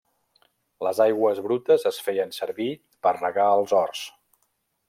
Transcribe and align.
Les 0.87 1.01
aigües 1.05 1.41
brutes 1.49 1.87
es 1.91 2.01
feien 2.09 2.35
servir 2.41 2.69
per 3.05 3.15
regar 3.23 3.49
els 3.61 3.81
horts. 3.83 4.05